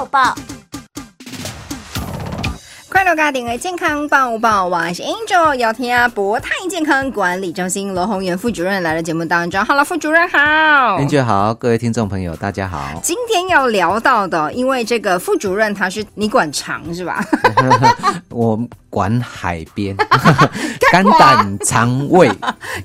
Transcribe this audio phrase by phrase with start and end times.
[0.00, 0.34] 报报。
[2.88, 9.62] 快乐家庭的健康报报，我是 Angel，要听啊博泰健康管理中心罗宏元副主任来了节目当中。
[9.62, 10.38] Hello，副主任好。
[10.98, 12.98] Angel 好，各位听众朋友大家好。
[13.02, 17.22] 今天要聊到的，因为这个副主任他是你管长是吧？
[18.30, 18.58] 我
[18.90, 19.96] 管海边，
[20.92, 22.30] 肝胆肠胃。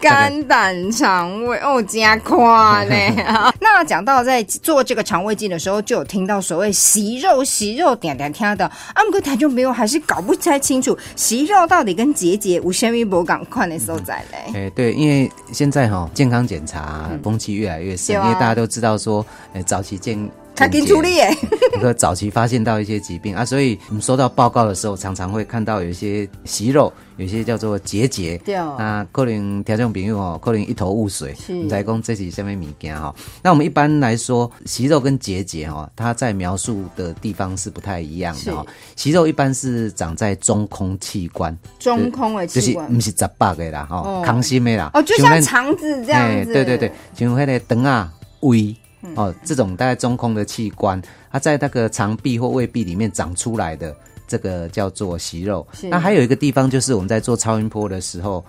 [0.00, 2.94] 肝胆肠胃哦，加夸呢。
[3.60, 8.64] 那讲到在做这个肠胃镜的时候，就有听到所谓息肉、息肉点点听的。
[8.66, 14.52] 啊，不过台中朋友还是搞不太清楚息肉到底跟结节无纤维博港快的所在嘞。
[14.54, 20.18] 哎、对，因为现在哈、健康检查风气越来越盛，对啊因为大家都知道说，呃，早期健
[20.60, 21.34] 他给处理耶，
[21.74, 28.36] 那个早期发现到一些疾病啊，所以我们收到报告的时候，常常会看到有一些息肉，有一些叫做结节。
[28.44, 33.14] 对哦那可能听众朋友哦，可能一头雾水，是我们才讲这是什么物件哈。
[33.42, 38.64] 那我们一般来说，息肉跟结节哈，它在描述的地方是不太一样的哈。
[38.96, 44.90] 息肉一般是长在中空器官，中空的就是器官不是十八个啦，哦哈，康心的啦。
[44.92, 46.50] 哦，就像肠子这样子。
[46.50, 48.76] 哎对对对，像那个肠啊、胃嗯
[49.14, 53.94] 哦，这种大概中空的器官，它在那个肠壁或胃壁里面长出来的，
[54.28, 55.66] 这个叫做息肉。
[55.84, 58.44] 那还有一个地方就是我们在做超音波的时候，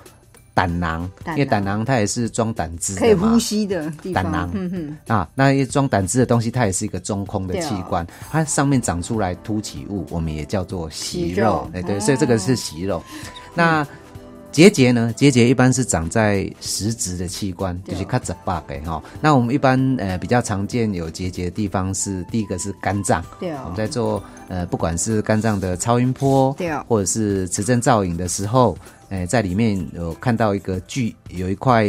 [0.53, 3.39] 胆囊，因为胆囊它也是装胆汁可以呼。
[3.39, 4.23] 吸的地方。
[4.23, 4.69] 胆囊嗯
[5.07, 11.69] 哼，啊，那一装胆汁的东西，它也是一个中空的器官，它上面长出来凸起物，我们也叫做息息肉肉。
[11.73, 13.01] 哎，对，哦所以这个是息肉。
[13.55, 13.87] 那
[14.51, 15.13] 结节呢？
[15.15, 19.01] 结节一般是长在实质的器官，就是卡十八个哈。
[19.21, 28.77] 那我们一般呃比较常见有结节的地方是第一个是肝脏，对哦我们在做呃不管是肝脏的超音波，对哦或者是磁振造影的时候，
[29.09, 31.87] 呃在里面有看到一个聚有一块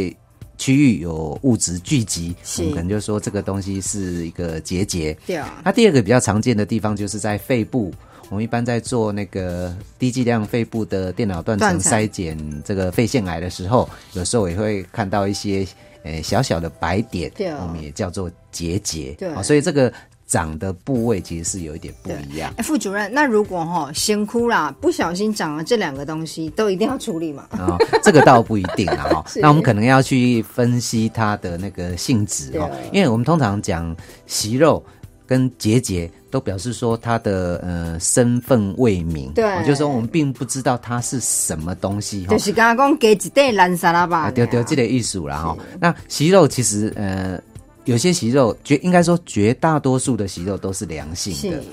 [0.57, 5.17] 区域有物质聚集，我们可能就说这个东西是一个结节。
[5.27, 7.93] 对啊，那第二个比较常见的地方就是在肺部，
[8.33, 12.35] 我们一般在做那个低剂量肺部的电脑断层筛检
[12.65, 15.67] 这个肺腺癌的时候，有时候也会看到一些
[16.03, 19.15] 呃小小的白点，我们也叫做结节。
[19.19, 19.93] 对哦所以这个
[20.27, 22.51] 长的部位其实是有一点不一样。
[22.57, 27.47] 哎，副主任，那如果哈先哭啦，不小心长了这两个东西，都一定要处理嘛？
[27.51, 29.41] 啊、这个倒不一定啦哈 是。
[29.41, 33.95] 那我们可能要去分析它的那个性质哈对，因为我们通常讲
[34.27, 34.83] 息肉
[35.27, 39.45] 跟结节，都表示说他的呃身份未明，对。
[39.45, 42.31] 哦就是说我们并不知道它是什么东西哈。
[42.31, 42.39] 就。
[42.39, 44.23] 是刚刚讲给一袋蓝沙拉吧。
[44.23, 45.57] 啊，，对对，这个艺术啦哈。
[45.79, 47.39] 那息肉其实呃，
[47.85, 51.61] 有些息肉绝应该说绝大多数的息肉都是良性的。
[51.61, 51.69] 是，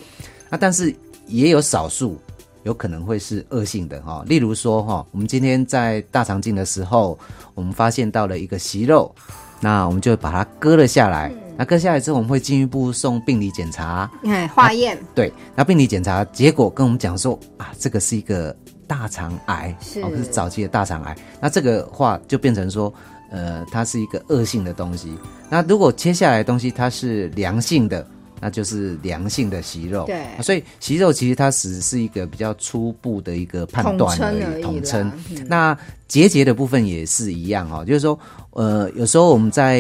[0.50, 0.94] 那但是
[1.26, 2.20] 也有少数
[2.64, 7.18] 有可能会是恶性的哈，例如说哈，我们今天在大肠镜的时候，
[7.56, 9.16] 我们发现到了一个息肉，
[9.62, 11.32] 那我们就把它割了下来。
[11.60, 14.10] 那割下来之后，我们会进一步送病理检查。
[14.24, 18.56] 哎，化验对，那病理检查结果跟我们讲说啊，这个是一个
[18.88, 21.14] 大肠癌，是哦，是早期的大肠癌。
[21.42, 22.94] 那这个话就变成说，
[23.30, 25.14] 呃，它是一个恶性的东西。
[25.50, 28.08] 那如果切下来的东西它是良性的，
[28.42, 30.06] 那就是良性的息肉。
[30.06, 35.46] 对啊所以息肉其实它只是一个比较初步的一个判断而已已，统称嗯。
[35.48, 35.78] 那
[36.08, 38.20] 结节的部分也是一样哦，就是说，
[38.52, 39.80] 呃，有时候我们在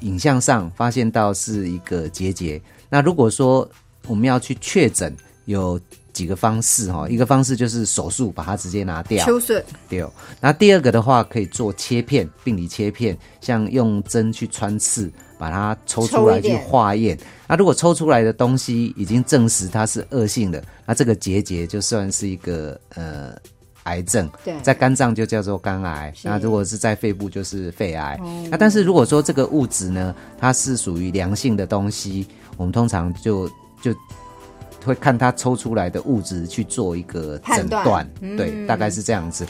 [0.00, 3.68] 影像上发现到是一个结节，那如果说
[4.06, 5.16] 我们要去确诊，
[5.46, 5.80] 有
[6.12, 9.24] 几个方式哈、一个方式就是手术把它直接拿掉，
[9.88, 10.12] 对哦。
[10.40, 17.18] 那第二个的话，可以做切片，病理切片，像用针去穿刺，把它抽出来去化验。
[17.48, 23.34] 那如果抽出来的东西已经证实它是恶性的，那这个结节就算是一个呃
[23.84, 24.30] 癌症。
[24.44, 28.20] 对在肝脏就叫做肝癌，那如果是在肺部就是肺癌。
[28.50, 32.26] 那但是如果说这个物质呢，它是属于良性的东西，
[32.58, 33.48] 我们通常就
[33.80, 33.94] 就
[34.84, 39.46] 会看它抽出来的物质去做一个诊断，嗯对，大概是这样子。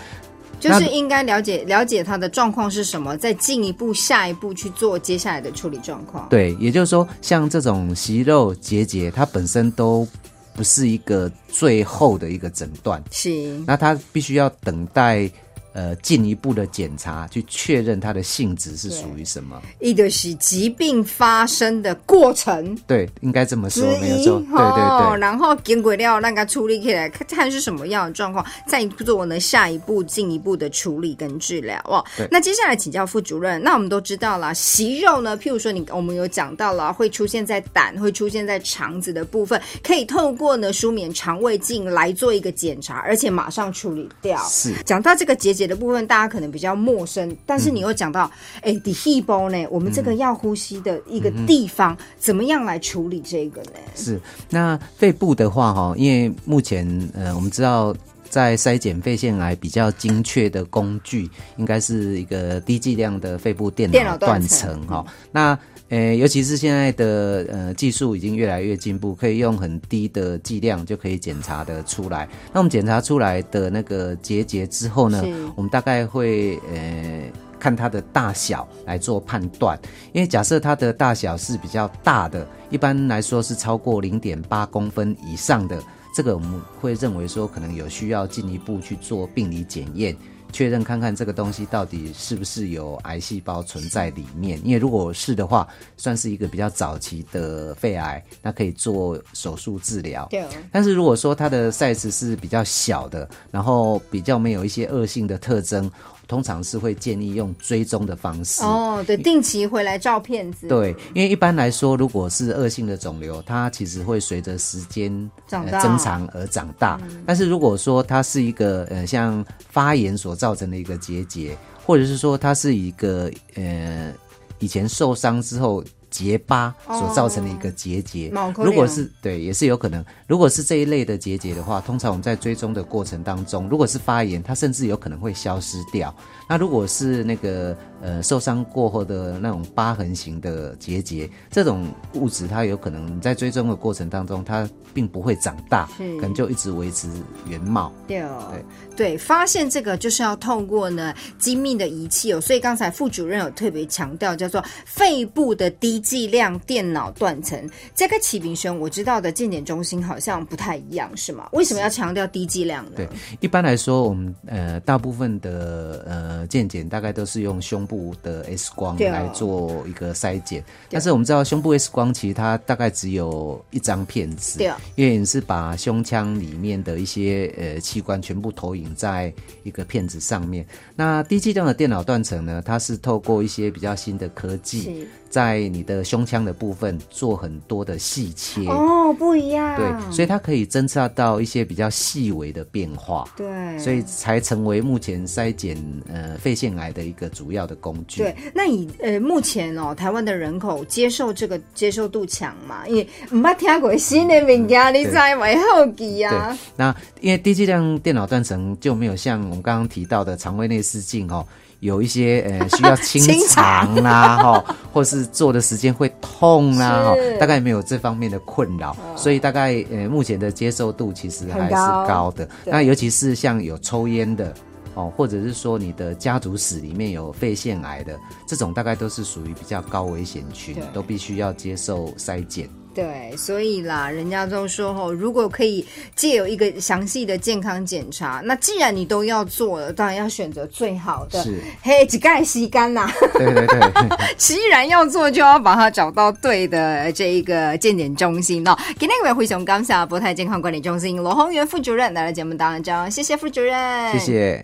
[0.60, 6.28] 就是应该了解了解他的状况是什么，再进一步下一步去做接下来的处理状况。
[6.28, 10.06] 对，也就是说，像这种息肉结节，它本身都
[10.54, 13.30] 不是一个最后的一个诊断，是
[13.66, 15.30] 那它必须要等待
[15.72, 19.60] 呃进一步的检查，去确认它的性质是属于什么。
[19.80, 24.38] 一个是疾病发生的过程对，应该这么说，没有错。
[24.38, 25.20] 对对对。
[25.20, 32.04] 然后经过了那个处理起来，看看是什么样的状况，再做呢下一步进一步的处理跟治疗哦。
[32.30, 44.42] 那接下来请教副主任，那我们都知道了，息肉呢，譬如说你我们有讲到了，会出现在胆，会出现在肠子的部分，可以透过呢舒眠肠胃镜来做一个检查，而且马上处理掉。
[44.48, 48.30] 是讲到这个结节节的部分大家可能比较陌生，但是你又讲到，
[48.62, 53.78] 哎、底细胞呢，我们这个要呼吸的一个地方，怎么样来处理这个呢？
[53.94, 54.18] 是，
[54.48, 57.94] 那肺部的话，哈，因为目前呃，我们知道
[58.30, 61.28] 在筛检肺腺癌比较精确的工具，
[61.58, 65.04] 应该是一个低剂量的肺部电电脑脑断层哈。
[65.30, 65.58] 那
[65.90, 72.26] 呃，尤其是现在的呃技术已经越来越进步，可以用很低的剂量就可以检查的出来。
[72.54, 75.22] 那我们检查出来的那个结节之后呢，
[75.54, 77.22] 我们大概会呃。
[77.60, 79.78] 看它的大小来做判断，
[80.14, 85.78] 因为假设它的大小是比较大的，一般来说是超过零点八公分以上的，
[86.14, 90.16] 这个我们会认为说可能有需要进一步去做病理检验，
[90.50, 94.60] 确认看看这个东西到底是不是有癌细胞存在里面。
[94.64, 95.66] 因为如果是的话，
[95.96, 100.26] 算是一个比较早期的肺癌，那可以做手术治疗。
[100.30, 105.90] 对，但是如果说它的 size 是比较小的，然后比较没有一些恶性的特征，
[106.30, 108.62] 通常是会建议用追踪的方式。
[108.62, 115.10] 哦，对，定期回来照片子，对，因为一般来说，如果是恶性的肿瘤，它其实会随着时间
[115.48, 117.00] 长增长而长大。
[117.26, 124.14] 但是如果说它是一个呃像发炎所造成的一个结节，或者是说它是一个呃
[124.60, 130.04] 以前受伤之后结疤所造成的一个结节，如果是对，也是有可能。
[130.26, 136.14] 如果是这一类的结节的话，通常我们在追踪的过程当中，如果是发炎，它甚至有可能会消失掉。
[136.48, 147.08] 那如果是那个呃受伤过后的那种疤痕型的结节，这种物质它有可能在追踪的过程当中，它并不会长大，是可能就一直维持
[147.46, 147.92] 原貌。
[148.08, 148.52] 对哦
[148.96, 157.68] 对，发现这个就是要透过呢精密的仪器哦，所以刚才副主任有特别强调，叫做肺部的低剂量电脑断层。
[157.94, 161.48] 这个启明轩我知道的健检中心好像不太一样，是吗？
[161.52, 162.92] 为什么要强调低剂量呢？
[162.96, 163.08] 对，
[163.40, 174.62] 一般来说，我们呃大部分的呃健检大概都是用胸部的 X 光来做一个筛检，但是我们知道胸部 X 光其实它大概只有一张片子，
[174.94, 179.32] 因为你是把胸腔里面的一些呃器官全部投影在
[179.64, 180.64] 一个片子上面。
[180.94, 188.66] 那低剂量的电脑断层呢，它是透过一些比较新的科技是，在你的胸腔的部分做很多的细切。
[188.66, 193.26] 哦，不一样，对，所以它可以侦测到一些比较细微的变化。
[193.36, 195.76] 对，所以才成为目前筛检
[196.12, 198.22] 呃肺腺癌的一个主要的工具。
[198.22, 202.86] 对，那以呃目前哦，台湾的人口接受这个接受度强嘛？
[202.88, 211.46] 因为唔捌听过新的物件，你知为好奇啊？，那因为低剂量电脑断层就没有像我们刚刚提到的肠胃内视镜哦，
[211.80, 222.46] 有一些呃 需要清清肠啦哈、或是做的时间会痛啦哈、是大概没有这方面的困扰，所以大概呃目前的接受度其实还是高高的。
[222.64, 224.54] 对那尤其是像有抽烟的。
[224.94, 232.68] 哦，或者是说你的家族史里面有肺腺癌的这种，大概都是属于比较高危险群，都必须要接受筛检。
[233.00, 241.42] 对，所以啦，人家都说吼，如果可以借有一个详细的健康检查，那既然你都要做了，当然要选择最好的。
[241.42, 243.10] 是，嘿，只盖吸干啦！
[243.32, 243.78] 对对对。
[244.36, 248.76] 既然要做，就要把它找到对的这一个健检中心哦。
[248.98, 254.58] 今天我回熊感谢博泰健康管理中心罗宏源副主任来到节目当中，谢谢副主任，谢谢。